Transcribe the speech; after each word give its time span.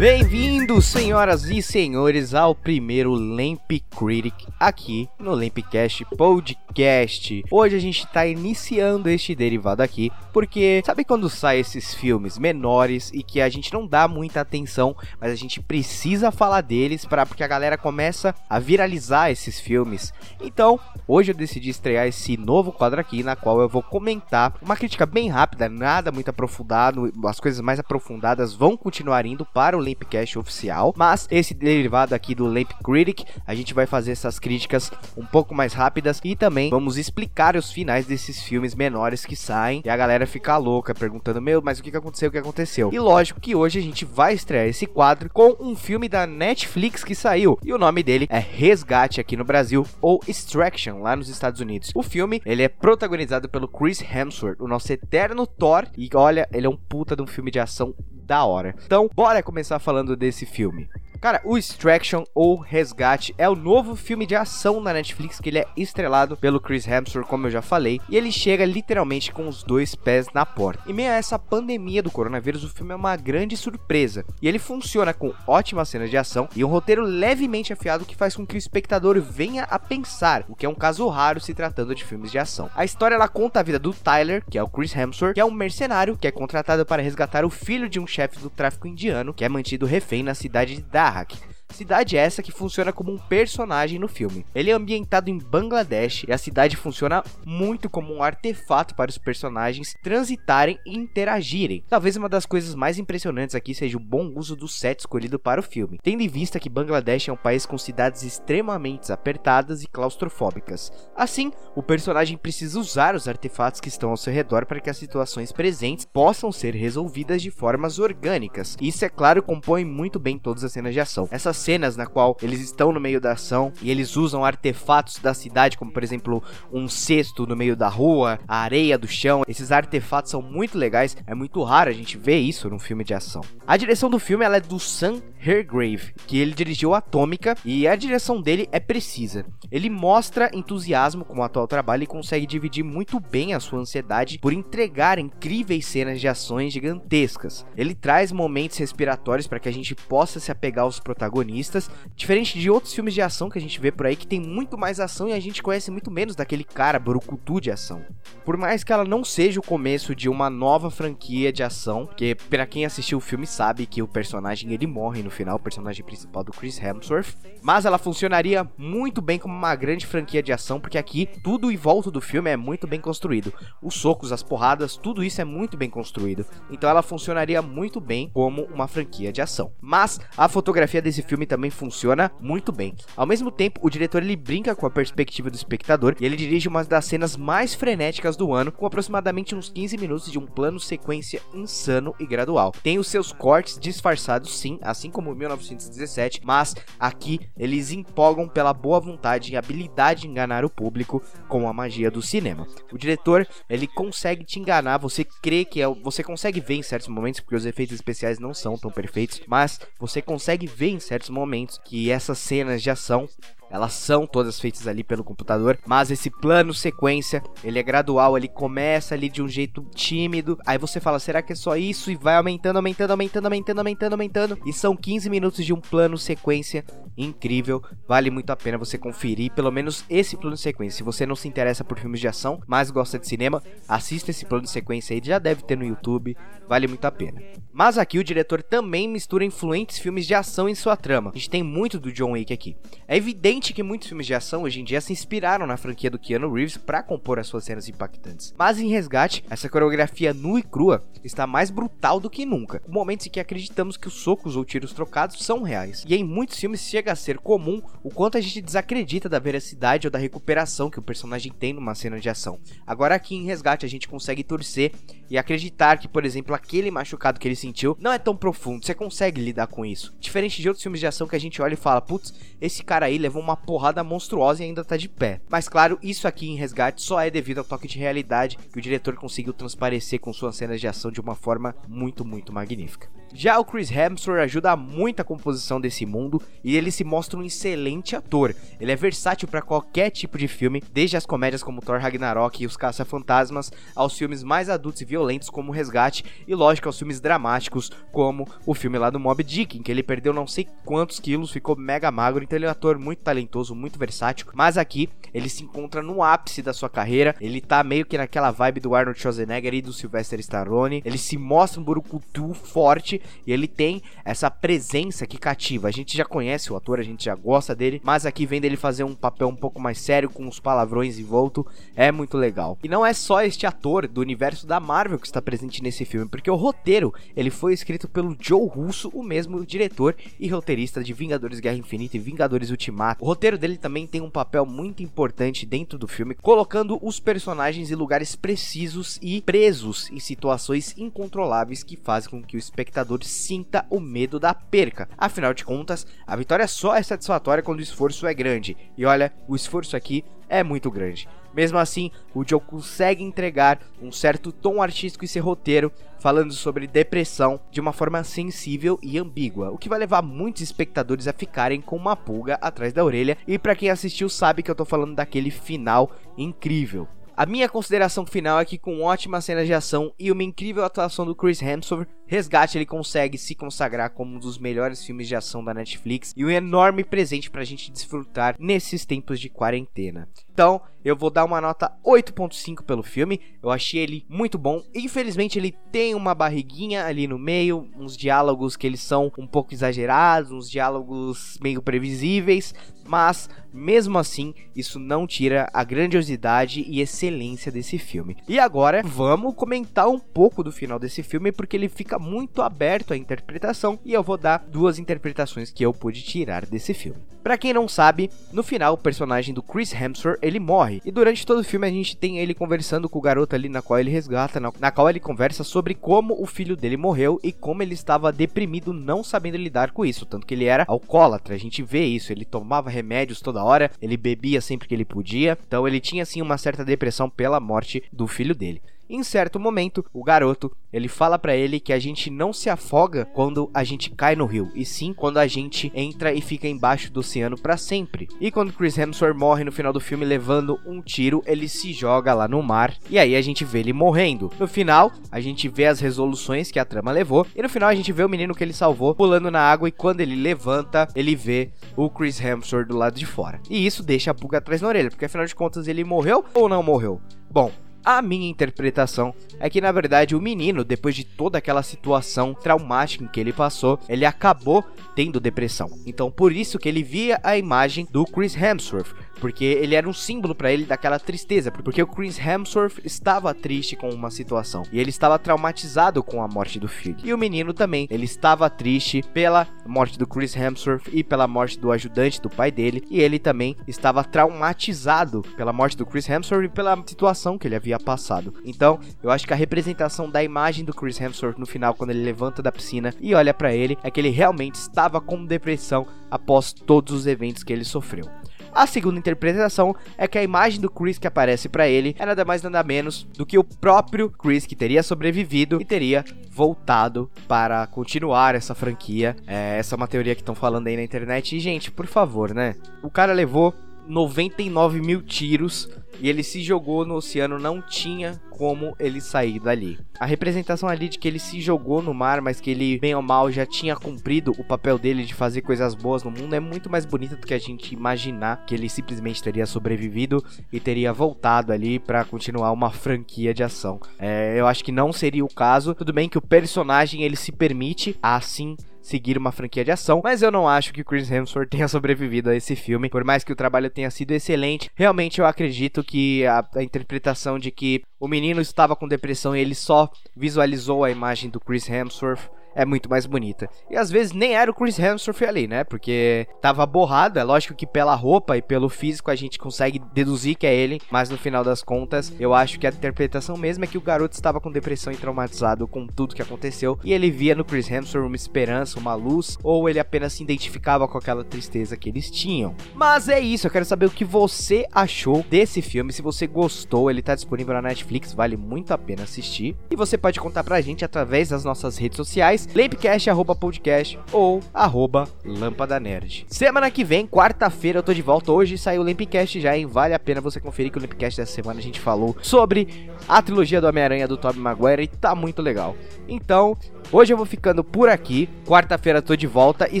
Bem-vindos, 0.00 0.86
senhoras 0.86 1.44
e 1.44 1.60
senhores, 1.60 2.32
ao 2.32 2.54
primeiro 2.54 3.12
Lamp 3.12 3.70
Critic 3.94 4.48
aqui 4.58 5.06
no 5.18 5.34
Lampcast 5.34 6.06
Podcast. 6.16 7.44
Hoje 7.50 7.76
a 7.76 7.78
gente 7.78 8.06
está 8.06 8.26
iniciando 8.26 9.10
este 9.10 9.34
derivado 9.34 9.82
aqui 9.82 10.10
porque 10.32 10.82
sabe 10.86 11.04
quando 11.04 11.28
saem 11.28 11.60
esses 11.60 11.92
filmes 11.92 12.38
menores 12.38 13.10
e 13.12 13.22
que 13.22 13.42
a 13.42 13.48
gente 13.50 13.70
não 13.74 13.86
dá 13.86 14.08
muita 14.08 14.40
atenção, 14.40 14.96
mas 15.20 15.32
a 15.32 15.34
gente 15.34 15.60
precisa 15.60 16.30
falar 16.30 16.62
deles 16.62 17.04
para 17.04 17.26
porque 17.26 17.44
a 17.44 17.48
galera 17.48 17.76
começa 17.76 18.34
a 18.48 18.58
viralizar 18.58 19.30
esses 19.30 19.60
filmes. 19.60 20.14
Então, 20.40 20.80
hoje 21.06 21.32
eu 21.32 21.36
decidi 21.36 21.68
estrear 21.68 22.06
esse 22.06 22.38
novo 22.38 22.72
quadro 22.72 22.98
aqui 22.98 23.22
na 23.22 23.36
qual 23.36 23.60
eu 23.60 23.68
vou 23.68 23.82
comentar 23.82 24.54
uma 24.62 24.76
crítica 24.76 25.04
bem 25.04 25.28
rápida, 25.28 25.68
nada 25.68 26.10
muito 26.10 26.30
aprofundado, 26.30 27.12
as 27.26 27.38
coisas 27.38 27.60
mais 27.60 27.78
aprofundadas 27.78 28.54
vão 28.54 28.78
continuar 28.78 29.26
indo 29.26 29.44
para 29.44 29.76
o 29.76 29.89
Lampcast 29.90 30.38
oficial, 30.38 30.94
mas 30.96 31.26
esse 31.30 31.54
derivado 31.54 32.14
aqui 32.14 32.34
do 32.34 32.46
Lamp 32.46 32.70
Critic, 32.84 33.22
a 33.46 33.54
gente 33.54 33.74
vai 33.74 33.86
fazer 33.86 34.12
essas 34.12 34.38
críticas 34.38 34.90
um 35.16 35.24
pouco 35.24 35.54
mais 35.54 35.72
rápidas 35.72 36.20
e 36.24 36.34
também 36.34 36.70
vamos 36.70 36.96
explicar 36.96 37.56
os 37.56 37.70
finais 37.70 38.06
desses 38.06 38.42
filmes 38.42 38.74
menores 38.74 39.24
que 39.24 39.36
saem 39.36 39.82
e 39.84 39.90
a 39.90 39.96
galera 39.96 40.26
fica 40.26 40.56
louca 40.56 40.94
perguntando: 40.94 41.40
"Meu, 41.40 41.60
mas 41.62 41.78
o 41.78 41.82
que 41.82 41.96
aconteceu? 41.96 42.28
O 42.28 42.32
que 42.32 42.38
aconteceu?". 42.38 42.90
E 42.92 42.98
lógico 42.98 43.40
que 43.40 43.54
hoje 43.54 43.78
a 43.78 43.82
gente 43.82 44.04
vai 44.04 44.34
estrear 44.34 44.66
esse 44.66 44.86
quadro 44.86 45.30
com 45.32 45.56
um 45.60 45.74
filme 45.76 46.08
da 46.08 46.26
Netflix 46.26 47.04
que 47.04 47.14
saiu 47.14 47.58
e 47.64 47.72
o 47.72 47.78
nome 47.78 48.02
dele 48.02 48.26
é 48.30 48.38
Resgate 48.38 49.20
aqui 49.20 49.36
no 49.36 49.44
Brasil 49.44 49.86
ou 50.00 50.20
Extraction 50.26 51.00
lá 51.02 51.16
nos 51.16 51.28
Estados 51.28 51.60
Unidos. 51.60 51.90
O 51.94 52.02
filme, 52.02 52.40
ele 52.44 52.62
é 52.62 52.68
protagonizado 52.68 53.48
pelo 53.48 53.68
Chris 53.68 54.02
Hemsworth, 54.02 54.60
o 54.60 54.68
nosso 54.68 54.92
eterno 54.92 55.46
Thor, 55.46 55.86
e 55.96 56.08
olha, 56.14 56.48
ele 56.52 56.66
é 56.66 56.70
um 56.70 56.76
puta 56.76 57.16
de 57.16 57.22
um 57.22 57.26
filme 57.26 57.50
de 57.50 57.58
ação 57.58 57.94
da 58.30 58.44
hora. 58.44 58.76
Então, 58.86 59.10
bora 59.12 59.42
começar 59.42 59.80
falando 59.80 60.14
desse 60.14 60.46
filme. 60.46 60.88
Cara, 61.20 61.42
o 61.44 61.58
Extraction 61.58 62.24
ou 62.34 62.56
Resgate 62.56 63.34
é 63.36 63.46
o 63.46 63.54
novo 63.54 63.94
filme 63.94 64.24
de 64.24 64.34
ação 64.34 64.82
da 64.82 64.90
Netflix 64.90 65.38
que 65.38 65.50
ele 65.50 65.58
é 65.58 65.66
estrelado 65.76 66.34
pelo 66.34 66.58
Chris 66.58 66.88
Hemsworth, 66.88 67.26
como 67.26 67.46
eu 67.46 67.50
já 67.50 67.60
falei, 67.60 68.00
e 68.08 68.16
ele 68.16 68.32
chega 68.32 68.64
literalmente 68.64 69.30
com 69.30 69.46
os 69.46 69.62
dois 69.62 69.94
pés 69.94 70.28
na 70.32 70.46
porta. 70.46 70.82
Em 70.88 70.94
meio 70.94 71.10
a 71.10 71.16
essa 71.16 71.38
pandemia 71.38 72.02
do 72.02 72.10
coronavírus, 72.10 72.64
o 72.64 72.70
filme 72.70 72.92
é 72.92 72.96
uma 72.96 73.14
grande 73.16 73.54
surpresa 73.54 74.24
e 74.40 74.48
ele 74.48 74.58
funciona 74.58 75.12
com 75.12 75.34
ótimas 75.46 75.90
cenas 75.90 76.08
de 76.08 76.16
ação 76.16 76.48
e 76.56 76.64
um 76.64 76.68
roteiro 76.68 77.02
levemente 77.02 77.70
afiado 77.70 78.06
que 78.06 78.16
faz 78.16 78.34
com 78.34 78.46
que 78.46 78.54
o 78.54 78.58
espectador 78.58 79.20
venha 79.20 79.64
a 79.64 79.78
pensar, 79.78 80.46
o 80.48 80.56
que 80.56 80.64
é 80.64 80.68
um 80.70 80.74
caso 80.74 81.06
raro 81.06 81.38
se 81.38 81.52
tratando 81.52 81.94
de 81.94 82.02
filmes 82.02 82.30
de 82.30 82.38
ação. 82.38 82.70
A 82.74 82.82
história 82.82 83.14
ela 83.14 83.28
conta 83.28 83.60
a 83.60 83.62
vida 83.62 83.78
do 83.78 83.92
Tyler, 83.92 84.42
que 84.48 84.56
é 84.56 84.62
o 84.62 84.68
Chris 84.68 84.96
Hemsworth, 84.96 85.34
que 85.34 85.40
é 85.40 85.44
um 85.44 85.50
mercenário 85.50 86.16
que 86.16 86.26
é 86.26 86.30
contratado 86.30 86.86
para 86.86 87.02
resgatar 87.02 87.44
o 87.44 87.50
filho 87.50 87.90
de 87.90 88.00
um 88.00 88.06
chefe 88.06 88.38
do 88.38 88.48
tráfico 88.48 88.88
indiano 88.88 89.34
que 89.34 89.44
é 89.44 89.50
mantido 89.50 89.84
refém 89.84 90.22
na 90.22 90.32
cidade 90.32 90.76
de 90.76 90.80
Dar 90.80 91.09
Dahak, 91.10 91.32
Cidade 91.72 92.16
essa 92.16 92.42
que 92.42 92.52
funciona 92.52 92.92
como 92.92 93.12
um 93.12 93.18
personagem 93.18 93.98
no 93.98 94.08
filme. 94.08 94.44
Ele 94.54 94.70
é 94.70 94.74
ambientado 94.74 95.30
em 95.30 95.38
Bangladesh 95.38 96.24
e 96.28 96.32
a 96.32 96.38
cidade 96.38 96.76
funciona 96.76 97.22
muito 97.46 97.88
como 97.88 98.12
um 98.12 98.22
artefato 98.22 98.94
para 98.94 99.10
os 99.10 99.18
personagens 99.18 99.94
transitarem 100.02 100.78
e 100.86 100.96
interagirem. 100.96 101.84
Talvez 101.88 102.16
uma 102.16 102.28
das 102.28 102.44
coisas 102.44 102.74
mais 102.74 102.98
impressionantes 102.98 103.54
aqui 103.54 103.74
seja 103.74 103.96
o 103.96 104.00
bom 104.00 104.32
uso 104.36 104.54
do 104.56 104.68
set 104.68 105.00
escolhido 105.00 105.38
para 105.38 105.60
o 105.60 105.64
filme, 105.64 105.98
tendo 106.02 106.22
em 106.22 106.28
vista 106.28 106.60
que 106.60 106.68
Bangladesh 106.68 107.28
é 107.28 107.32
um 107.32 107.36
país 107.36 107.64
com 107.64 107.78
cidades 107.78 108.22
extremamente 108.22 109.12
apertadas 109.12 109.82
e 109.82 109.86
claustrofóbicas. 109.86 110.92
Assim, 111.16 111.52
o 111.74 111.82
personagem 111.82 112.36
precisa 112.36 112.78
usar 112.78 113.14
os 113.14 113.28
artefatos 113.28 113.80
que 113.80 113.88
estão 113.88 114.10
ao 114.10 114.16
seu 114.16 114.32
redor 114.32 114.66
para 114.66 114.80
que 114.80 114.90
as 114.90 114.96
situações 114.96 115.52
presentes 115.52 116.04
possam 116.04 116.52
ser 116.52 116.74
resolvidas 116.74 117.40
de 117.40 117.50
formas 117.50 117.98
orgânicas. 117.98 118.76
Isso, 118.80 119.04
é 119.04 119.08
claro, 119.08 119.42
compõe 119.42 119.84
muito 119.84 120.18
bem 120.18 120.38
todas 120.38 120.64
as 120.64 120.72
cenas 120.72 120.92
de 120.92 121.00
ação. 121.00 121.28
Essas 121.30 121.56
cenas 121.60 121.96
na 121.96 122.06
qual 122.06 122.36
eles 122.42 122.60
estão 122.60 122.92
no 122.92 123.00
meio 123.00 123.20
da 123.20 123.32
ação 123.32 123.72
e 123.82 123.90
eles 123.90 124.16
usam 124.16 124.44
artefatos 124.44 125.18
da 125.18 125.34
cidade, 125.34 125.76
como 125.76 125.92
por 125.92 126.02
exemplo 126.02 126.42
um 126.72 126.88
cesto 126.88 127.46
no 127.46 127.56
meio 127.56 127.76
da 127.76 127.88
rua, 127.88 128.38
a 128.48 128.58
areia 128.62 128.96
do 128.96 129.06
chão. 129.06 129.42
Esses 129.46 129.70
artefatos 129.70 130.30
são 130.30 130.40
muito 130.40 130.78
legais, 130.78 131.16
é 131.26 131.34
muito 131.34 131.62
raro 131.62 131.90
a 131.90 131.92
gente 131.92 132.16
ver 132.16 132.38
isso 132.38 132.68
num 132.68 132.78
filme 132.78 133.04
de 133.04 133.14
ação. 133.14 133.42
A 133.66 133.76
direção 133.76 134.08
do 134.08 134.18
filme 134.18 134.44
é 134.44 134.60
do 134.60 134.78
Sam 134.78 135.20
Hargrave, 135.40 136.12
que 136.26 136.38
ele 136.38 136.52
dirigiu 136.52 136.94
Atômica 136.94 137.56
e 137.64 137.86
a 137.86 137.96
direção 137.96 138.40
dele 138.40 138.68
é 138.72 138.80
precisa. 138.80 139.44
Ele 139.70 139.88
mostra 139.88 140.50
entusiasmo 140.52 141.24
com 141.24 141.38
o 141.38 141.42
atual 141.42 141.66
trabalho 141.66 142.02
e 142.02 142.06
consegue 142.06 142.46
dividir 142.46 142.82
muito 142.82 143.20
bem 143.20 143.54
a 143.54 143.60
sua 143.60 143.80
ansiedade 143.80 144.38
por 144.38 144.52
entregar 144.52 145.18
incríveis 145.18 145.86
cenas 145.86 146.20
de 146.20 146.28
ações 146.28 146.72
gigantescas. 146.72 147.64
Ele 147.76 147.94
traz 147.94 148.32
momentos 148.32 148.78
respiratórios 148.78 149.46
para 149.46 149.60
que 149.60 149.68
a 149.68 149.72
gente 149.72 149.94
possa 149.94 150.40
se 150.40 150.50
apegar 150.50 150.84
aos 150.84 150.98
protagonistas 150.98 151.49
protagonistas, 151.50 151.90
diferente 152.14 152.58
de 152.58 152.70
outros 152.70 152.94
filmes 152.94 153.12
de 153.12 153.20
ação 153.20 153.50
que 153.50 153.58
a 153.58 153.60
gente 153.60 153.80
vê 153.80 153.90
por 153.90 154.06
aí 154.06 154.14
que 154.14 154.26
tem 154.26 154.40
muito 154.40 154.78
mais 154.78 155.00
ação 155.00 155.28
e 155.28 155.32
a 155.32 155.40
gente 155.40 155.62
conhece 155.62 155.90
muito 155.90 156.10
menos 156.10 156.36
daquele 156.36 156.64
cara 156.64 156.98
brucutu 156.98 157.60
de 157.60 157.70
ação. 157.70 158.04
Por 158.44 158.56
mais 158.56 158.84
que 158.84 158.92
ela 158.92 159.04
não 159.04 159.24
seja 159.24 159.60
o 159.60 159.62
começo 159.62 160.14
de 160.14 160.28
uma 160.28 160.48
nova 160.48 160.90
franquia 160.90 161.52
de 161.52 161.62
ação, 161.62 162.08
que 162.16 162.34
para 162.34 162.66
quem 162.66 162.84
assistiu 162.84 163.18
o 163.18 163.20
filme 163.20 163.46
sabe 163.46 163.86
que 163.86 164.02
o 164.02 164.08
personagem 164.08 164.72
ele 164.72 164.86
morre 164.86 165.22
no 165.22 165.30
final, 165.30 165.56
o 165.56 165.60
personagem 165.60 166.04
principal 166.04 166.44
do 166.44 166.52
Chris 166.52 166.80
Hemsworth, 166.80 167.36
mas 167.62 167.84
ela 167.84 167.98
funcionaria 167.98 168.68
muito 168.78 169.20
bem 169.20 169.38
como 169.38 169.54
uma 169.54 169.74
grande 169.74 170.06
franquia 170.06 170.42
de 170.42 170.52
ação, 170.52 170.80
porque 170.80 170.98
aqui 170.98 171.28
tudo 171.42 171.70
em 171.70 171.76
volta 171.76 172.10
do 172.10 172.20
filme 172.20 172.50
é 172.50 172.56
muito 172.56 172.86
bem 172.86 173.00
construído. 173.00 173.52
Os 173.82 173.94
socos, 173.94 174.32
as 174.32 174.42
porradas, 174.42 174.96
tudo 174.96 175.24
isso 175.24 175.40
é 175.40 175.44
muito 175.44 175.76
bem 175.76 175.90
construído. 175.90 176.46
Então 176.70 176.88
ela 176.88 177.02
funcionaria 177.02 177.60
muito 177.60 178.00
bem 178.00 178.30
como 178.32 178.62
uma 178.64 178.88
franquia 178.88 179.32
de 179.32 179.40
ação. 179.40 179.72
Mas 179.80 180.20
a 180.36 180.48
fotografia 180.48 181.02
desse 181.02 181.22
filme 181.22 181.39
também 181.46 181.70
funciona 181.70 182.30
muito 182.40 182.72
bem. 182.72 182.94
Ao 183.16 183.26
mesmo 183.26 183.50
tempo, 183.50 183.80
o 183.82 183.90
diretor 183.90 184.22
ele 184.22 184.36
brinca 184.36 184.74
com 184.74 184.86
a 184.86 184.90
perspectiva 184.90 185.50
do 185.50 185.56
espectador 185.56 186.16
e 186.20 186.24
ele 186.24 186.36
dirige 186.36 186.68
uma 186.68 186.84
das 186.84 187.04
cenas 187.04 187.36
mais 187.36 187.74
frenéticas 187.74 188.36
do 188.36 188.52
ano, 188.52 188.72
com 188.72 188.86
aproximadamente 188.86 189.54
uns 189.54 189.70
15 189.70 189.96
minutos 189.96 190.30
de 190.30 190.38
um 190.38 190.46
plano 190.46 190.78
sequência 190.78 191.40
insano 191.54 192.14
e 192.18 192.26
gradual. 192.26 192.72
Tem 192.82 192.98
os 192.98 193.08
seus 193.08 193.32
cortes 193.32 193.78
disfarçados, 193.78 194.58
sim, 194.58 194.78
assim 194.82 195.10
como 195.10 195.34
1917, 195.34 196.40
mas 196.44 196.74
aqui 196.98 197.40
eles 197.56 197.90
empolgam 197.90 198.48
pela 198.48 198.72
boa 198.72 199.00
vontade 199.00 199.52
e 199.52 199.56
habilidade 199.56 200.20
de 200.20 200.28
enganar 200.28 200.64
o 200.64 200.70
público 200.70 201.22
com 201.48 201.68
a 201.68 201.72
magia 201.72 202.10
do 202.10 202.22
cinema. 202.22 202.66
O 202.92 202.98
diretor 202.98 203.46
ele 203.68 203.86
consegue 203.86 204.44
te 204.44 204.58
enganar, 204.58 204.98
você 204.98 205.24
crê 205.24 205.64
que 205.64 205.80
é, 205.80 205.86
você 205.86 206.22
consegue 206.22 206.60
ver 206.60 206.74
em 206.74 206.82
certos 206.82 207.08
momentos 207.08 207.40
porque 207.40 207.56
os 207.56 207.66
efeitos 207.66 207.94
especiais 207.94 208.38
não 208.38 208.52
são 208.52 208.76
tão 208.76 208.90
perfeitos, 208.90 209.40
mas 209.46 209.80
você 209.98 210.20
consegue 210.20 210.66
ver 210.66 210.90
em 210.90 211.00
certos 211.00 211.29
momentos 211.30 211.80
que 211.84 212.10
essas 212.10 212.38
cenas 212.38 212.82
de 212.82 212.90
ação 212.90 213.28
elas 213.70 213.92
são 213.92 214.26
todas 214.26 214.58
feitas 214.58 214.86
ali 214.86 215.04
pelo 215.04 215.24
computador, 215.24 215.78
mas 215.86 216.10
esse 216.10 216.28
plano 216.28 216.74
sequência, 216.74 217.42
ele 217.62 217.78
é 217.78 217.82
gradual, 217.82 218.36
ele 218.36 218.48
começa 218.48 219.14
ali 219.14 219.28
de 219.28 219.40
um 219.40 219.48
jeito 219.48 219.82
tímido. 219.94 220.58
Aí 220.66 220.76
você 220.76 221.00
fala, 221.00 221.18
será 221.18 221.40
que 221.40 221.52
é 221.52 221.56
só 221.56 221.76
isso? 221.76 222.10
E 222.10 222.16
vai 222.16 222.36
aumentando, 222.36 222.76
aumentando, 222.76 223.12
aumentando, 223.12 223.46
aumentando, 223.46 223.78
aumentando, 223.78 224.12
aumentando. 224.12 224.58
E 224.66 224.72
são 224.72 224.96
15 224.96 225.30
minutos 225.30 225.64
de 225.64 225.72
um 225.72 225.80
plano 225.80 226.18
sequência 226.18 226.84
incrível. 227.16 227.82
Vale 228.08 228.30
muito 228.30 228.50
a 228.50 228.56
pena 228.56 228.78
você 228.78 228.98
conferir 228.98 229.52
pelo 229.52 229.70
menos 229.70 230.04
esse 230.10 230.36
plano 230.36 230.56
sequência. 230.56 230.98
Se 230.98 231.02
você 231.02 231.24
não 231.24 231.36
se 231.36 231.46
interessa 231.48 231.84
por 231.84 231.98
filmes 231.98 232.20
de 232.20 232.28
ação, 232.28 232.60
mas 232.66 232.90
gosta 232.90 233.18
de 233.18 233.28
cinema, 233.28 233.62
assista 233.88 234.30
esse 234.30 234.44
plano 234.44 234.66
sequência 234.66 235.14
aí, 235.14 235.20
já 235.22 235.38
deve 235.38 235.62
ter 235.62 235.76
no 235.76 235.84
YouTube. 235.84 236.36
Vale 236.68 236.88
muito 236.88 237.04
a 237.04 237.12
pena. 237.12 237.42
Mas 237.72 237.98
aqui 237.98 238.18
o 238.18 238.24
diretor 238.24 238.62
também 238.62 239.08
mistura 239.08 239.44
influentes 239.44 239.98
filmes 239.98 240.26
de 240.26 240.34
ação 240.34 240.68
em 240.68 240.74
sua 240.74 240.96
trama. 240.96 241.30
A 241.34 241.36
gente 241.36 241.50
tem 241.50 241.62
muito 241.62 242.00
do 242.00 242.12
John 242.12 242.32
Wick 242.32 242.52
aqui. 242.52 242.76
É 243.06 243.16
evidente 243.16 243.59
que 243.60 243.82
muitos 243.82 244.08
filmes 244.08 244.26
de 244.26 244.34
ação 244.34 244.62
hoje 244.62 244.80
em 244.80 244.84
dia 244.84 245.00
se 245.00 245.12
inspiraram 245.12 245.66
na 245.66 245.76
franquia 245.76 246.10
do 246.10 246.18
Keanu 246.18 246.52
Reeves 246.52 246.78
para 246.78 247.02
compor 247.02 247.38
as 247.38 247.46
suas 247.46 247.64
cenas 247.64 247.88
impactantes. 247.88 248.54
Mas 248.58 248.78
em 248.78 248.88
Resgate, 248.88 249.44
essa 249.50 249.68
coreografia 249.68 250.32
nua 250.32 250.60
e 250.60 250.62
crua 250.62 251.04
está 251.22 251.46
mais 251.46 251.70
brutal 251.70 252.18
do 252.18 252.30
que 252.30 252.46
nunca. 252.46 252.82
Momentos 252.88 253.26
em 253.26 253.30
que 253.30 253.38
acreditamos 253.38 253.98
que 253.98 254.08
os 254.08 254.14
socos 254.14 254.56
ou 254.56 254.64
tiros 254.64 254.94
trocados 254.94 255.44
são 255.44 255.62
reais. 255.62 256.02
E 256.08 256.14
em 256.14 256.24
muitos 256.24 256.58
filmes 256.58 256.80
chega 256.80 257.12
a 257.12 257.16
ser 257.16 257.38
comum 257.38 257.82
o 258.02 258.08
quanto 258.08 258.38
a 258.38 258.40
gente 258.40 258.62
desacredita 258.62 259.28
da 259.28 259.38
veracidade 259.38 260.06
ou 260.06 260.10
da 260.10 260.18
recuperação 260.18 260.88
que 260.88 260.98
o 260.98 261.02
personagem 261.02 261.52
tem 261.52 261.74
numa 261.74 261.94
cena 261.94 262.18
de 262.18 262.30
ação. 262.30 262.58
Agora 262.86 263.14
aqui 263.14 263.34
em 263.34 263.44
Resgate 263.44 263.84
a 263.84 263.88
gente 263.88 264.08
consegue 264.08 264.42
torcer 264.42 264.92
e 265.28 265.38
acreditar 265.38 265.98
que, 265.98 266.08
por 266.08 266.24
exemplo, 266.24 266.54
aquele 266.54 266.90
machucado 266.90 267.38
que 267.38 267.46
ele 267.46 267.56
sentiu 267.56 267.96
não 268.00 268.12
é 268.12 268.18
tão 268.18 268.36
profundo, 268.36 268.84
você 268.84 268.94
consegue 268.94 269.40
lidar 269.40 269.66
com 269.66 269.84
isso. 269.84 270.14
Diferente 270.18 270.60
de 270.60 270.68
outros 270.68 270.82
filmes 270.82 271.00
de 271.00 271.06
ação 271.06 271.28
que 271.28 271.36
a 271.36 271.40
gente 271.40 271.60
olha 271.60 271.74
e 271.74 271.76
fala, 271.76 272.00
putz, 272.00 272.34
esse 272.60 272.82
cara 272.82 273.06
aí 273.06 273.18
levou 273.18 273.42
uma 273.42 273.49
porrada 273.56 274.04
monstruosa 274.04 274.62
e 274.62 274.66
ainda 274.66 274.84
tá 274.84 274.96
de 274.96 275.08
pé. 275.08 275.40
Mas 275.48 275.68
claro, 275.68 275.98
isso 276.02 276.26
aqui 276.26 276.48
em 276.48 276.56
Resgate 276.56 277.02
só 277.02 277.20
é 277.20 277.30
devido 277.30 277.58
ao 277.58 277.64
toque 277.64 277.88
de 277.88 277.98
realidade 277.98 278.58
que 278.72 278.78
o 278.78 278.82
diretor 278.82 279.16
conseguiu 279.16 279.52
transparecer 279.52 280.20
com 280.20 280.32
suas 280.32 280.56
cenas 280.56 280.80
de 280.80 280.88
ação 280.88 281.10
de 281.10 281.20
uma 281.20 281.34
forma 281.34 281.74
muito, 281.88 282.24
muito 282.24 282.52
magnífica. 282.52 283.08
Já 283.32 283.58
o 283.58 283.64
Chris 283.64 283.90
Hemsworth 283.90 284.40
ajuda 284.40 284.74
muito 284.76 285.20
a 285.20 285.24
composição 285.24 285.80
desse 285.80 286.04
mundo 286.04 286.42
e 286.64 286.76
ele 286.76 286.90
se 286.90 287.04
mostra 287.04 287.38
um 287.38 287.44
excelente 287.44 288.16
ator. 288.16 288.54
Ele 288.80 288.90
é 288.90 288.96
versátil 288.96 289.46
para 289.46 289.62
qualquer 289.62 290.10
tipo 290.10 290.36
de 290.36 290.48
filme, 290.48 290.82
desde 290.92 291.16
as 291.16 291.24
comédias 291.24 291.62
como 291.62 291.80
Thor 291.80 292.00
Ragnarok 292.00 292.62
e 292.62 292.66
Os 292.66 292.76
Caça-Fantasmas, 292.76 293.72
aos 293.94 294.16
filmes 294.18 294.42
mais 294.42 294.68
adultos 294.68 295.00
e 295.00 295.04
violentos 295.04 295.48
como 295.48 295.72
Resgate 295.72 296.24
e, 296.46 296.54
lógico, 296.54 296.88
aos 296.88 296.98
filmes 296.98 297.20
dramáticos 297.20 297.90
como 298.10 298.48
o 298.66 298.74
filme 298.74 298.98
lá 298.98 299.10
do 299.10 299.20
Mob 299.20 299.42
Dick, 299.44 299.78
em 299.78 299.82
que 299.82 299.92
ele 299.92 300.02
perdeu 300.02 300.32
não 300.32 300.46
sei 300.46 300.66
quantos 300.84 301.20
quilos, 301.20 301.52
ficou 301.52 301.76
mega 301.76 302.10
magro, 302.10 302.42
então 302.42 302.56
ele 302.56 302.66
é 302.66 302.68
um 302.68 302.72
ator 302.72 302.98
muito 302.98 303.20
talentoso, 303.20 303.74
muito 303.74 303.98
versátil, 303.98 304.48
mas 304.54 304.76
aqui 304.76 305.08
ele 305.32 305.48
se 305.48 305.62
encontra 305.62 306.02
no 306.02 306.22
ápice 306.22 306.62
da 306.62 306.72
sua 306.72 306.88
carreira, 306.88 307.36
ele 307.40 307.60
tá 307.60 307.84
meio 307.84 308.04
que 308.04 308.18
naquela 308.18 308.50
vibe 308.50 308.80
do 308.80 308.94
Arnold 308.94 309.18
Schwarzenegger 309.20 309.74
e 309.74 309.82
do 309.82 309.92
Sylvester 309.92 310.40
Stallone, 310.40 311.02
ele 311.04 311.18
se 311.18 311.38
mostra 311.38 311.80
um 311.80 311.84
burucutu 311.84 312.52
forte 312.54 313.19
e 313.46 313.52
ele 313.52 313.66
tem 313.66 314.02
essa 314.24 314.50
presença 314.50 315.26
que 315.26 315.38
cativa. 315.38 315.88
A 315.88 315.90
gente 315.90 316.16
já 316.16 316.24
conhece 316.24 316.72
o 316.72 316.76
ator, 316.76 316.98
a 316.98 317.02
gente 317.02 317.24
já 317.24 317.34
gosta 317.34 317.74
dele, 317.74 318.00
mas 318.04 318.26
aqui 318.26 318.46
vem 318.46 318.60
dele 318.60 318.76
fazer 318.76 319.04
um 319.04 319.14
papel 319.14 319.48
um 319.48 319.56
pouco 319.56 319.80
mais 319.80 319.98
sério 319.98 320.30
com 320.30 320.46
os 320.46 320.60
palavrões 320.60 321.18
envolto, 321.18 321.66
é 321.94 322.10
muito 322.12 322.36
legal. 322.36 322.78
E 322.82 322.88
não 322.88 323.04
é 323.04 323.12
só 323.12 323.42
este 323.42 323.66
ator 323.66 324.06
do 324.06 324.20
universo 324.20 324.66
da 324.66 324.80
Marvel 324.80 325.18
que 325.18 325.26
está 325.26 325.40
presente 325.40 325.82
nesse 325.82 326.04
filme, 326.04 326.28
porque 326.28 326.50
o 326.50 326.56
roteiro, 326.56 327.12
ele 327.36 327.50
foi 327.50 327.72
escrito 327.72 328.08
pelo 328.08 328.36
Joe 328.40 328.68
Russo, 328.68 329.10
o 329.14 329.22
mesmo 329.22 329.64
diretor 329.64 330.16
e 330.38 330.48
roteirista 330.48 331.02
de 331.02 331.12
Vingadores 331.12 331.60
Guerra 331.60 331.76
Infinita 331.76 332.16
e 332.16 332.20
Vingadores 332.20 332.70
Ultimato. 332.70 333.22
O 333.22 333.26
roteiro 333.26 333.58
dele 333.58 333.76
também 333.76 334.06
tem 334.06 334.20
um 334.20 334.30
papel 334.30 334.64
muito 334.64 335.02
importante 335.02 335.66
dentro 335.66 335.98
do 335.98 336.08
filme, 336.08 336.34
colocando 336.34 336.98
os 337.02 337.20
personagens 337.20 337.90
em 337.90 337.94
lugares 337.94 338.36
precisos 338.36 339.18
e 339.22 339.40
presos 339.42 340.10
em 340.10 340.20
situações 340.20 340.94
incontroláveis 340.96 341.82
que 341.82 341.96
fazem 341.96 342.30
com 342.30 342.42
que 342.42 342.56
o 342.56 342.58
espectador 342.58 343.09
sinta 343.22 343.86
o 343.90 344.00
medo 344.00 344.38
da 344.38 344.54
perca. 344.54 345.08
Afinal 345.16 345.54
de 345.54 345.64
contas, 345.64 346.06
a 346.26 346.36
vitória 346.36 346.66
só 346.68 346.94
é 346.94 347.02
satisfatória 347.02 347.62
quando 347.62 347.80
o 347.80 347.82
esforço 347.82 348.26
é 348.26 348.34
grande. 348.34 348.76
E 348.96 349.04
olha, 349.04 349.32
o 349.48 349.56
esforço 349.56 349.96
aqui 349.96 350.24
é 350.48 350.62
muito 350.62 350.90
grande. 350.90 351.28
Mesmo 351.54 351.78
assim, 351.78 352.10
o 352.34 352.46
Joe 352.46 352.60
consegue 352.60 353.24
entregar 353.24 353.80
um 354.00 354.12
certo 354.12 354.52
tom 354.52 354.80
artístico 354.80 355.24
e 355.24 355.28
seu 355.28 355.42
roteiro, 355.42 355.92
falando 356.18 356.52
sobre 356.52 356.86
depressão 356.86 357.60
de 357.70 357.80
uma 357.80 357.92
forma 357.92 358.22
sensível 358.22 358.98
e 359.02 359.18
ambígua, 359.18 359.70
o 359.70 359.78
que 359.78 359.88
vai 359.88 359.98
levar 359.98 360.22
muitos 360.22 360.62
espectadores 360.62 361.26
a 361.26 361.32
ficarem 361.32 361.80
com 361.80 361.96
uma 361.96 362.14
pulga 362.14 362.54
atrás 362.60 362.92
da 362.92 363.04
orelha. 363.04 363.36
E 363.46 363.58
para 363.58 363.74
quem 363.74 363.90
assistiu 363.90 364.28
sabe 364.28 364.62
que 364.62 364.70
eu 364.70 364.74
tô 364.74 364.84
falando 364.84 365.14
daquele 365.14 365.50
final 365.50 366.10
incrível. 366.36 367.08
A 367.36 367.46
minha 367.46 367.70
consideração 367.70 368.26
final 368.26 368.60
é 368.60 368.66
que 368.66 368.76
com 368.76 369.00
ótimas 369.00 369.46
cenas 369.46 369.66
de 369.66 369.72
ação 369.72 370.12
e 370.18 370.30
uma 370.30 370.42
incrível 370.42 370.84
atuação 370.84 371.24
do 371.24 371.34
Chris 371.34 371.62
Hemsworth, 371.62 372.06
Resgate 372.30 372.78
ele 372.78 372.86
consegue 372.86 373.36
se 373.36 373.56
consagrar 373.56 374.10
como 374.10 374.36
um 374.36 374.38
dos 374.38 374.56
melhores 374.56 375.04
filmes 375.04 375.26
de 375.26 375.34
ação 375.34 375.64
da 375.64 375.74
Netflix 375.74 376.32
e 376.36 376.44
um 376.44 376.48
enorme 376.48 377.02
presente 377.02 377.50
pra 377.50 377.64
gente 377.64 377.90
desfrutar 377.90 378.54
nesses 378.56 379.04
tempos 379.04 379.40
de 379.40 379.48
quarentena. 379.48 380.28
Então, 380.52 380.80
eu 381.04 381.16
vou 381.16 381.28
dar 381.28 381.44
uma 381.44 381.60
nota 381.60 381.90
8.5 382.04 382.84
pelo 382.84 383.02
filme. 383.02 383.40
Eu 383.60 383.70
achei 383.70 384.00
ele 384.00 384.24
muito 384.28 384.58
bom. 384.58 384.80
Infelizmente, 384.94 385.58
ele 385.58 385.74
tem 385.90 386.14
uma 386.14 386.32
barriguinha 386.32 387.04
ali 387.04 387.26
no 387.26 387.38
meio, 387.38 387.88
uns 387.96 388.16
diálogos 388.16 388.76
que 388.76 388.86
eles 388.86 389.00
são 389.00 389.32
um 389.36 389.46
pouco 389.46 389.74
exagerados, 389.74 390.52
uns 390.52 390.70
diálogos 390.70 391.58
meio 391.60 391.82
previsíveis, 391.82 392.74
mas 393.08 393.48
mesmo 393.72 394.18
assim, 394.18 394.54
isso 394.76 394.98
não 394.98 395.26
tira 395.26 395.68
a 395.72 395.82
grandiosidade 395.82 396.84
e 396.86 397.00
excelência 397.00 397.72
desse 397.72 397.98
filme. 397.98 398.36
E 398.46 398.58
agora, 398.58 399.02
vamos 399.02 399.54
comentar 399.54 400.08
um 400.08 400.18
pouco 400.18 400.62
do 400.62 400.70
final 400.70 400.98
desse 400.98 401.22
filme 401.22 401.50
porque 401.50 401.76
ele 401.76 401.88
fica 401.88 402.19
muito 402.20 402.62
aberto 402.62 403.12
à 403.12 403.16
interpretação 403.16 403.98
e 404.04 404.12
eu 404.12 404.22
vou 404.22 404.36
dar 404.36 404.64
duas 404.68 404.98
interpretações 404.98 405.70
que 405.70 405.84
eu 405.84 405.92
pude 405.92 406.22
tirar 406.22 406.66
desse 406.66 406.94
filme. 406.94 407.18
Para 407.42 407.56
quem 407.56 407.72
não 407.72 407.88
sabe, 407.88 408.30
no 408.52 408.62
final 408.62 408.94
o 408.94 408.98
personagem 408.98 409.54
do 409.54 409.62
Chris 409.62 409.94
Hemsworth 409.94 410.38
ele 410.42 410.60
morre 410.60 411.00
e 411.04 411.10
durante 411.10 411.46
todo 411.46 411.60
o 411.60 411.64
filme 411.64 411.86
a 411.86 411.90
gente 411.90 412.14
tem 412.16 412.38
ele 412.38 412.52
conversando 412.52 413.08
com 413.08 413.18
o 413.18 413.22
garoto 413.22 413.56
ali 413.56 413.68
na 413.68 413.80
qual 413.80 413.98
ele 413.98 414.10
resgata, 414.10 414.60
na, 414.60 414.90
qual 414.90 415.08
ele 415.08 415.18
conversa 415.18 415.64
sobre 415.64 415.94
como 415.94 416.40
o 416.40 416.44
filho 416.44 416.76
dele 416.76 416.98
morreu 416.98 417.40
e 417.42 417.50
como 417.50 417.82
ele 417.82 417.94
estava 417.94 418.30
deprimido, 418.30 418.92
não 418.92 419.24
sabendo 419.24 419.56
lidar 419.56 419.90
com 419.90 420.04
isso, 420.04 420.26
tanto 420.26 420.46
que 420.46 420.52
ele 420.52 420.66
era 420.66 420.84
alcoólatra. 420.86 421.54
A 421.54 421.58
gente 421.58 421.82
vê 421.82 422.04
isso, 422.04 422.30
ele 422.30 422.44
tomava 422.44 422.90
remédios 422.90 423.40
toda 423.40 423.64
hora, 423.64 423.90
ele 424.02 424.18
bebia 424.18 424.60
sempre 424.60 424.86
que 424.86 424.94
ele 424.94 425.04
podia, 425.04 425.56
então 425.66 425.88
ele 425.88 425.98
tinha 425.98 426.22
assim 426.22 426.42
uma 426.42 426.58
certa 426.58 426.84
depressão 426.84 427.30
pela 427.30 427.58
morte 427.58 428.02
do 428.12 428.26
filho 428.26 428.54
dele. 428.54 428.82
Em 429.12 429.24
certo 429.24 429.58
momento, 429.58 430.06
o 430.14 430.22
garoto, 430.22 430.70
ele 430.92 431.08
fala 431.08 431.36
para 431.36 431.56
ele 431.56 431.80
que 431.80 431.92
a 431.92 431.98
gente 431.98 432.30
não 432.30 432.52
se 432.52 432.70
afoga 432.70 433.24
quando 433.24 433.68
a 433.74 433.82
gente 433.82 434.08
cai 434.08 434.36
no 434.36 434.46
rio, 434.46 434.70
e 434.72 434.84
sim 434.84 435.12
quando 435.12 435.38
a 435.38 435.48
gente 435.48 435.90
entra 435.92 436.32
e 436.32 436.40
fica 436.40 436.68
embaixo 436.68 437.12
do 437.12 437.18
oceano 437.18 437.58
para 437.58 437.76
sempre. 437.76 438.28
E 438.40 438.52
quando 438.52 438.72
Chris 438.72 438.96
Hemsworth 438.96 439.36
morre 439.36 439.64
no 439.64 439.72
final 439.72 439.92
do 439.92 439.98
filme 439.98 440.24
levando 440.24 440.78
um 440.86 441.02
tiro, 441.02 441.42
ele 441.44 441.68
se 441.68 441.92
joga 441.92 442.32
lá 442.32 442.46
no 442.46 442.62
mar, 442.62 442.96
e 443.10 443.18
aí 443.18 443.34
a 443.34 443.42
gente 443.42 443.64
vê 443.64 443.80
ele 443.80 443.92
morrendo. 443.92 444.48
No 444.60 444.68
final, 444.68 445.10
a 445.32 445.40
gente 445.40 445.68
vê 445.68 445.86
as 445.86 445.98
resoluções 445.98 446.70
que 446.70 446.78
a 446.78 446.84
trama 446.84 447.10
levou, 447.10 447.44
e 447.56 447.60
no 447.60 447.68
final 447.68 447.88
a 447.88 447.94
gente 447.96 448.12
vê 448.12 448.22
o 448.22 448.28
menino 448.28 448.54
que 448.54 448.62
ele 448.62 448.72
salvou 448.72 449.12
pulando 449.12 449.50
na 449.50 449.60
água 449.60 449.88
e 449.88 449.92
quando 449.92 450.20
ele 450.20 450.36
levanta, 450.36 451.08
ele 451.16 451.34
vê 451.34 451.72
o 451.96 452.08
Chris 452.08 452.40
Hemsworth 452.40 452.86
do 452.86 452.96
lado 452.96 453.18
de 453.18 453.26
fora. 453.26 453.60
E 453.68 453.84
isso 453.84 454.04
deixa 454.04 454.30
a 454.30 454.34
pulga 454.34 454.58
atrás 454.58 454.80
na 454.80 454.86
orelha, 454.86 455.10
porque 455.10 455.24
afinal 455.24 455.46
de 455.46 455.54
contas 455.56 455.88
ele 455.88 456.04
morreu 456.04 456.44
ou 456.54 456.68
não 456.68 456.80
morreu? 456.80 457.20
Bom, 457.50 457.72
a 458.04 458.22
minha 458.22 458.48
interpretação 458.48 459.34
é 459.58 459.68
que 459.68 459.80
na 459.80 459.92
verdade 459.92 460.34
o 460.34 460.40
menino, 460.40 460.84
depois 460.84 461.14
de 461.14 461.24
toda 461.24 461.58
aquela 461.58 461.82
situação 461.82 462.54
traumática 462.54 463.24
em 463.24 463.28
que 463.28 463.40
ele 463.40 463.52
passou, 463.52 463.98
ele 464.08 464.24
acabou 464.24 464.84
tendo 465.14 465.40
depressão. 465.40 465.90
Então 466.06 466.30
por 466.30 466.52
isso 466.52 466.78
que 466.78 466.88
ele 466.88 467.02
via 467.02 467.40
a 467.42 467.56
imagem 467.56 468.06
do 468.10 468.24
Chris 468.24 468.56
Hemsworth, 468.56 469.14
porque 469.40 469.64
ele 469.64 469.94
era 469.94 470.08
um 470.08 470.12
símbolo 470.12 470.54
para 470.54 470.70
ele 470.70 470.84
daquela 470.84 471.18
tristeza, 471.18 471.70
porque 471.70 472.02
o 472.02 472.06
Chris 472.06 472.38
Hemsworth 472.38 473.00
estava 473.04 473.54
triste 473.54 473.96
com 473.96 474.10
uma 474.10 474.30
situação 474.30 474.82
e 474.92 475.00
ele 475.00 475.10
estava 475.10 475.38
traumatizado 475.38 476.22
com 476.22 476.42
a 476.42 476.48
morte 476.48 476.78
do 476.78 476.86
filho. 476.86 477.16
E 477.24 477.32
o 477.32 477.38
menino 477.38 477.72
também, 477.72 478.06
ele 478.10 478.24
estava 478.24 478.68
triste 478.68 479.22
pela 479.32 479.66
morte 479.86 480.18
do 480.18 480.26
Chris 480.26 480.54
Hemsworth 480.54 481.08
e 481.12 481.24
pela 481.24 481.48
morte 481.48 481.78
do 481.78 481.90
ajudante 481.90 482.40
do 482.40 482.50
pai 482.50 482.70
dele, 482.70 483.02
e 483.10 483.20
ele 483.20 483.38
também 483.38 483.76
estava 483.88 484.22
traumatizado 484.22 485.42
pela 485.56 485.72
morte 485.72 485.96
do 485.96 486.06
Chris 486.06 486.28
Hemsworth 486.28 486.64
e 486.64 486.68
pela 486.68 487.02
situação 487.06 487.58
que 487.58 487.66
ele 487.66 487.76
havia 487.76 487.89
passado. 487.98 488.54
Então, 488.64 489.00
eu 489.22 489.30
acho 489.30 489.46
que 489.46 489.52
a 489.52 489.56
representação 489.56 490.30
da 490.30 490.42
imagem 490.42 490.84
do 490.84 490.94
Chris 490.94 491.20
Hemsworth 491.20 491.58
no 491.58 491.66
final 491.66 491.94
quando 491.94 492.10
ele 492.10 492.22
levanta 492.22 492.62
da 492.62 492.72
piscina 492.72 493.14
e 493.20 493.34
olha 493.34 493.54
para 493.54 493.74
ele 493.74 493.98
é 494.02 494.10
que 494.10 494.20
ele 494.20 494.30
realmente 494.30 494.76
estava 494.76 495.20
com 495.20 495.44
depressão 495.44 496.06
após 496.30 496.72
todos 496.72 497.12
os 497.14 497.26
eventos 497.26 497.62
que 497.62 497.72
ele 497.72 497.84
sofreu. 497.84 498.28
A 498.72 498.86
segunda 498.86 499.18
interpretação 499.18 499.94
é 500.16 500.28
que 500.28 500.38
a 500.38 500.42
imagem 500.42 500.80
do 500.80 500.90
Chris 500.90 501.18
que 501.18 501.26
aparece 501.26 501.68
para 501.68 501.88
ele 501.88 502.14
é 502.18 502.24
nada 502.24 502.44
mais 502.44 502.62
nada 502.62 502.82
menos 502.82 503.26
do 503.36 503.44
que 503.44 503.58
o 503.58 503.64
próprio 503.64 504.30
Chris 504.30 504.64
que 504.64 504.76
teria 504.76 505.02
sobrevivido 505.02 505.80
e 505.80 505.84
teria 505.84 506.24
voltado 506.50 507.30
para 507.48 507.86
continuar 507.88 508.54
essa 508.54 508.74
franquia. 508.74 509.36
É, 509.46 509.78
essa 509.78 509.94
é 509.94 509.96
uma 509.96 510.06
teoria 510.06 510.34
que 510.34 510.42
estão 510.42 510.54
falando 510.54 510.86
aí 510.86 510.96
na 510.96 511.02
internet. 511.02 511.56
E, 511.56 511.60
gente, 511.60 511.90
por 511.90 512.06
favor, 512.06 512.54
né? 512.54 512.76
O 513.02 513.10
cara 513.10 513.32
levou 513.32 513.74
99 514.08 515.00
mil 515.00 515.22
tiros 515.22 515.88
e 516.20 516.28
ele 516.28 516.42
se 516.42 516.62
jogou 516.62 517.04
no 517.06 517.14
oceano, 517.14 517.58
não 517.58 517.80
tinha 517.80 518.40
como 518.50 518.94
ele 518.98 519.22
sair 519.22 519.58
dali. 519.58 519.98
A 520.18 520.26
representação 520.26 520.86
ali 520.86 521.08
de 521.08 521.18
que 521.18 521.26
ele 521.26 521.38
se 521.38 521.62
jogou 521.62 522.02
no 522.02 522.12
mar, 522.12 522.42
mas 522.42 522.60
que 522.60 522.70
ele, 522.70 522.98
bem 522.98 523.14
ou 523.14 523.22
mal, 523.22 523.50
já 523.50 523.64
tinha 523.64 523.96
cumprido 523.96 524.54
o 524.58 524.64
papel 524.64 524.98
dele 524.98 525.24
de 525.24 525.32
fazer 525.32 525.62
coisas 525.62 525.94
boas 525.94 526.22
no 526.22 526.30
mundo 526.30 526.54
é 526.54 526.60
muito 526.60 526.90
mais 526.90 527.06
bonita 527.06 527.36
do 527.36 527.46
que 527.46 527.54
a 527.54 527.58
gente 527.58 527.94
imaginar 527.94 528.66
que 528.66 528.74
ele 528.74 528.88
simplesmente 528.90 529.42
teria 529.42 529.64
sobrevivido 529.64 530.44
e 530.70 530.78
teria 530.78 531.10
voltado 531.10 531.72
ali 531.72 531.98
para 531.98 532.22
continuar 532.22 532.70
uma 532.72 532.90
franquia 532.90 533.54
de 533.54 533.62
ação. 533.62 533.98
É, 534.18 534.54
eu 534.58 534.66
acho 534.66 534.84
que 534.84 534.92
não 534.92 535.10
seria 535.10 535.44
o 535.44 535.54
caso. 535.54 535.94
Tudo 535.94 536.12
bem 536.12 536.28
que 536.28 536.36
o 536.36 536.42
personagem 536.42 537.22
ele 537.22 537.36
se 537.36 537.50
permite 537.50 538.14
assim 538.22 538.76
seguir 539.02 539.38
uma 539.38 539.52
franquia 539.52 539.84
de 539.84 539.90
ação, 539.90 540.20
mas 540.22 540.42
eu 540.42 540.50
não 540.50 540.68
acho 540.68 540.92
que 540.92 541.04
Chris 541.04 541.30
Hemsworth 541.30 541.68
tenha 541.70 541.88
sobrevivido 541.88 542.50
a 542.50 542.56
esse 542.56 542.76
filme, 542.76 543.08
por 543.08 543.24
mais 543.24 543.44
que 543.44 543.52
o 543.52 543.56
trabalho 543.56 543.90
tenha 543.90 544.10
sido 544.10 544.32
excelente. 544.32 544.90
Realmente 544.94 545.40
eu 545.40 545.46
acredito 545.46 546.04
que 546.04 546.44
a, 546.46 546.66
a 546.76 546.82
interpretação 546.82 547.58
de 547.58 547.70
que 547.70 548.02
o 548.18 548.28
menino 548.28 548.60
estava 548.60 548.94
com 548.94 549.08
depressão 549.08 549.56
e 549.56 549.60
ele 549.60 549.74
só 549.74 550.10
visualizou 550.36 551.04
a 551.04 551.10
imagem 551.10 551.50
do 551.50 551.60
Chris 551.60 551.88
Hemsworth 551.88 552.50
é 552.74 552.84
muito 552.84 553.08
mais 553.08 553.26
bonita. 553.26 553.68
E 553.90 553.96
às 553.96 554.10
vezes 554.10 554.32
nem 554.32 554.54
era 554.54 554.70
o 554.70 554.74
Chris 554.74 554.98
Hemsworth 554.98 555.42
ali, 555.42 555.66
né? 555.66 555.84
Porque 555.84 556.46
tava 556.60 556.84
borrado, 556.86 557.38
é 557.38 557.44
lógico 557.44 557.74
que 557.74 557.86
pela 557.86 558.14
roupa 558.14 558.56
e 558.56 558.62
pelo 558.62 558.88
físico 558.88 559.30
a 559.30 559.34
gente 559.34 559.58
consegue 559.58 560.00
deduzir 560.12 560.56
que 560.56 560.66
é 560.66 560.74
ele, 560.74 561.00
mas 561.10 561.30
no 561.30 561.38
final 561.38 561.64
das 561.64 561.82
contas, 561.82 562.32
eu 562.38 562.54
acho 562.54 562.78
que 562.78 562.86
a 562.86 562.90
interpretação 562.90 563.56
mesmo 563.56 563.84
é 563.84 563.86
que 563.86 563.98
o 563.98 564.02
garoto 564.02 564.34
estava 564.34 564.60
com 564.60 564.70
depressão 564.70 565.12
e 565.12 565.16
traumatizado 565.16 565.86
com 565.86 566.06
tudo 566.06 566.34
que 566.34 566.42
aconteceu 566.42 566.98
e 567.04 567.12
ele 567.12 567.30
via 567.30 567.54
no 567.54 567.64
Chris 567.64 567.90
Hemsworth 567.90 568.26
uma 568.26 568.36
esperança, 568.36 568.98
uma 568.98 569.14
luz, 569.14 569.58
ou 569.62 569.88
ele 569.88 569.98
apenas 569.98 570.32
se 570.32 570.42
identificava 570.42 571.08
com 571.08 571.18
aquela 571.18 571.44
tristeza 571.44 571.96
que 571.96 572.08
eles 572.08 572.30
tinham. 572.30 572.74
Mas 572.94 573.28
é 573.28 573.40
isso, 573.40 573.66
eu 573.66 573.70
quero 573.70 573.84
saber 573.84 574.06
o 574.06 574.10
que 574.10 574.24
você 574.24 574.86
achou 574.92 575.44
desse 575.48 575.82
filme, 575.82 576.12
se 576.12 576.22
você 576.22 576.46
gostou, 576.46 577.10
ele 577.10 577.22
tá 577.22 577.34
disponível 577.34 577.74
na 577.74 577.82
Netflix, 577.82 578.32
vale 578.32 578.56
muito 578.56 578.92
a 578.92 578.98
pena 578.98 579.22
assistir. 579.22 579.76
E 579.90 579.96
você 579.96 580.16
pode 580.16 580.40
contar 580.40 580.64
pra 580.64 580.80
gente 580.80 581.04
através 581.04 581.48
das 581.48 581.64
nossas 581.64 581.96
redes 581.96 582.16
sociais 582.16 582.59
sociais, 582.60 582.68
lampcast@podcast 582.74 584.18
ou 584.32 584.60
arroba 584.74 585.28
Lâmpada 585.44 585.98
Nerd. 586.00 586.46
Semana 586.48 586.90
que 586.90 587.04
vem, 587.04 587.26
quarta-feira, 587.26 587.98
eu 587.98 588.02
tô 588.02 588.12
de 588.12 588.22
volta. 588.22 588.52
Hoje 588.52 588.76
saiu 588.76 589.02
o 589.02 589.04
Lampcast 589.04 589.60
já, 589.60 589.76
hein? 589.76 589.86
Vale 589.86 590.14
a 590.14 590.18
pena 590.18 590.40
você 590.40 590.60
conferir 590.60 590.90
que 590.90 590.98
o 590.98 591.00
Lampcast 591.00 591.40
dessa 591.40 591.52
semana 591.52 591.78
a 591.78 591.82
gente 591.82 592.00
falou 592.00 592.36
sobre 592.42 593.10
a 593.28 593.40
trilogia 593.40 593.80
do 593.80 593.86
Homem-Aranha 593.86 594.26
do 594.26 594.36
Tobey 594.36 594.60
Maguire 594.60 595.02
e 595.04 595.06
tá 595.06 595.34
muito 595.34 595.62
legal. 595.62 595.96
Então, 596.28 596.76
hoje 597.12 597.32
eu 597.32 597.36
vou 597.36 597.46
ficando 597.46 597.84
por 597.84 598.08
aqui. 598.08 598.48
Quarta-feira 598.66 599.22
tô 599.22 599.36
de 599.36 599.46
volta 599.46 599.88
e 599.90 600.00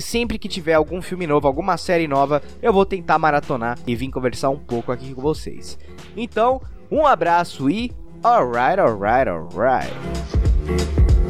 sempre 0.00 0.38
que 0.38 0.48
tiver 0.48 0.74
algum 0.74 1.00
filme 1.00 1.26
novo, 1.26 1.46
alguma 1.46 1.76
série 1.76 2.08
nova, 2.08 2.42
eu 2.62 2.72
vou 2.72 2.84
tentar 2.84 3.18
maratonar 3.18 3.78
e 3.86 3.94
vir 3.94 4.10
conversar 4.10 4.50
um 4.50 4.58
pouco 4.58 4.92
aqui 4.92 5.14
com 5.14 5.22
vocês. 5.22 5.78
Então, 6.16 6.60
um 6.90 7.06
abraço 7.06 7.70
e 7.70 7.92
alright, 8.22 8.80
alright, 8.80 9.28
alright. 9.28 11.09